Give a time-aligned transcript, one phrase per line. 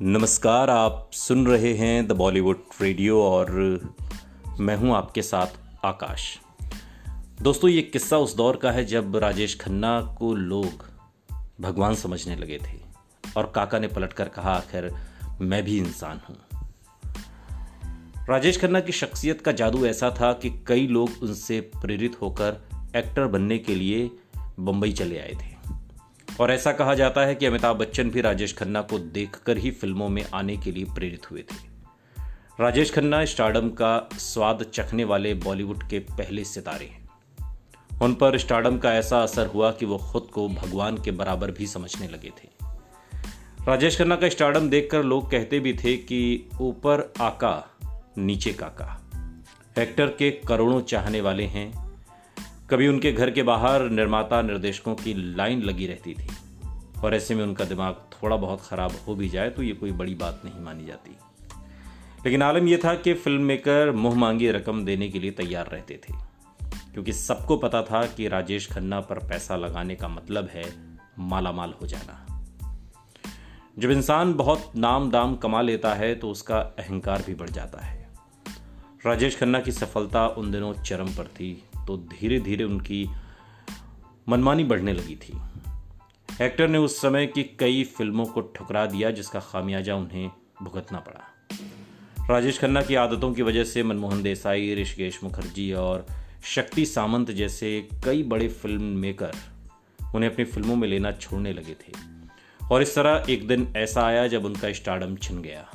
[0.00, 3.50] नमस्कार, आप सुन रहे हैं द बॉलीवुड रेडियो और
[4.60, 5.46] मैं हूँ आपके साथ
[5.84, 6.38] आकाश।
[7.42, 10.86] दोस्तों, ये किस्सा उस दौर का है जब राजेश खन्ना को लोग
[11.60, 12.78] भगवान समझने लगे थे
[13.36, 14.90] और काका ने पलटकर कहा, आखिर
[15.40, 16.36] मैं भी इंसान हूँ।
[18.28, 22.62] राजेश खन्ना की शख्सियत का जादू ऐसा था कि कई लोग उनसे प्रेरित होकर
[22.96, 24.10] एक्टर बनने के लिए
[24.60, 25.51] बंबई चले आए थे।
[26.40, 30.08] और ऐसा कहा जाता है कि अमिताभ बच्चन भी राजेश खन्ना को देखकर ही फ़िल्मों
[30.08, 31.72] में आने के लिए प्रेरित हुए थे।
[32.60, 37.08] राजेश खन्ना स्टार्डम का स्वाद चखने वाले बॉलीवुड के पहले सितारे हैं।
[38.02, 41.66] उन पर स्टार्डम का ऐसा असर हुआ कि वो खुद को भगवान के बराबर भी
[41.66, 42.48] समझने लगे थे।
[43.68, 47.70] राजेश खन्ना का स्टार्डम देखकर लोग कहते भी थे कि ऊपर आका,
[48.18, 48.98] नीचे काका।
[49.78, 51.81] एक्टर के करोड़ों चाहने वाले हैं
[52.70, 56.28] कभी उनके घर के बाहर निर्माता निर्देशकों की लाइन लगी रहती थी।
[57.04, 60.14] और ऐसे में उनका दिमाग थोड़ा बहुत ख़राब हो भी जाए तो ये कोई बड़ी
[60.14, 61.16] बात नहीं मानी जाती।
[62.24, 65.94] लेकिन आलम यह था कि फ़िल्म मेकर मुँह मांगी रकम देने के लिए तैयार रहते
[65.94, 66.14] थे।
[66.92, 70.64] क्योंकि सबको पता था कि राजेश खन्ना पर पैसा लगाने का मतलब है
[71.18, 72.26] मालामाल हो जाना।
[73.78, 78.08] जब इंसान बहुत नाम दाम कमा लेता है तो उसका अहंकार भी बढ़ जाता है।
[79.06, 83.08] राजेश खन्ना की सफलता उन दिनों चरम पर थी। तो धीरे धीरे उनकी
[84.28, 85.38] मनमानी बढ़ने लगी थी।
[86.44, 90.30] एक्टर ने उस समय की कई फ़िल्मों को ठुकरा दिया, जिसका खामियाजा उन्हें
[90.62, 91.28] भुगतना पड़ा।
[92.30, 96.06] राजेश खन्ना की आदतों की वजह से मनमोहन देसाई, ऋषिकेश मुखर्जी और
[96.44, 99.32] शक्ति सामंत जैसे कई बड़े फ़िल्म मेकर
[100.14, 101.92] उन्हें अपनी फ़िल्मों में लेना छोड़ने लगे थे।
[102.70, 105.68] और इस तरह एक दिन ऐसा आया जब उनका स्टार्डम छिन गया।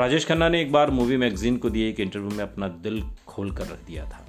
[0.00, 3.02] राजेश खन्ना ने एक बार मूवी मैगजीन को दिए एक इंटरव्यू में अपना दिल
[3.36, 4.24] खोल कर रख दिया था।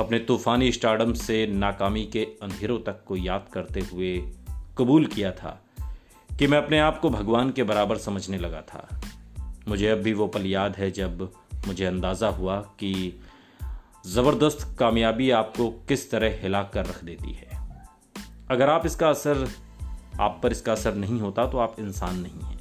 [0.00, 4.16] अपने तूफानी स्टार्डम से नाकामी के अंधेरों तक को याद करते हुए
[4.78, 5.60] कबूल किया था
[6.30, 8.88] कि मैं अपने आप को भगवान के बराबर समझने लगा था।
[9.68, 11.28] मुझे अब भी वो पल याद है जब
[11.66, 13.20] मुझे अंदाज़ा हुआ कि
[14.06, 17.60] ज़बरदस्त कामयाबी आपको किस तरह हिला कर रख देती है।
[18.50, 19.46] अगर आप इसका असर,
[20.20, 22.58] आप पर इसका असर नहीं होता तो आप इंसान नहीं हैं।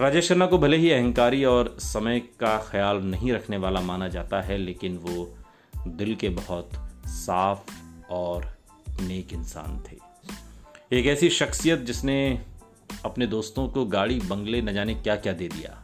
[0.00, 4.40] राजेश खन्ना को भले ही अहंकारी और समय का ख्याल नहीं रखने वाला माना जाता
[4.42, 5.36] है, लेकिन वो
[5.88, 6.70] दिल के बहुत
[7.06, 7.72] साफ़
[8.10, 8.46] और
[9.00, 9.98] नेक इंसान थे।
[10.98, 12.46] एक ऐसी शख्सियत जिसने
[13.04, 15.76] अपने दोस्तों को गाड़ी, बंगले न जाने क्या क्या दे दिया,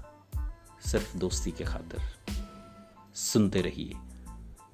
[0.87, 2.01] सिर्फ़ दोस्ती के खातिर।
[3.15, 3.93] सुनते रहिए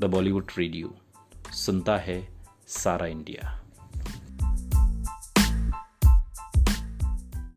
[0.00, 0.94] द बॉलीवुड रेडियो,
[1.54, 2.28] सुनता है
[2.68, 3.60] सारा इंडिया।